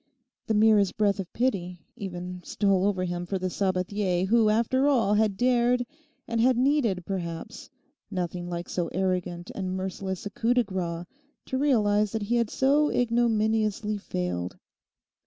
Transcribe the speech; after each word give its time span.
The 0.47 0.55
merest 0.55 0.97
breath 0.97 1.19
of 1.19 1.31
pity 1.31 1.85
even 1.95 2.41
stole 2.43 2.87
over 2.87 3.03
him 3.03 3.27
for 3.27 3.37
the 3.37 3.51
Sabathier 3.51 4.25
who 4.25 4.49
after 4.49 4.87
all 4.87 5.13
had 5.13 5.37
dared 5.37 5.85
and 6.27 6.41
had 6.41 6.57
needed, 6.57 7.05
perhaps, 7.05 7.69
nothing 8.09 8.49
like 8.49 8.67
so 8.67 8.87
arrogant 8.93 9.51
and 9.53 9.75
merciless 9.77 10.25
a 10.25 10.31
coup 10.31 10.55
de 10.55 10.63
grâce_ 10.63 11.05
to 11.45 11.57
realise 11.59 12.13
that 12.13 12.23
he 12.23 12.37
had 12.37 12.49
so 12.49 12.89
ignominiously 12.89 13.99
failed. 13.99 14.57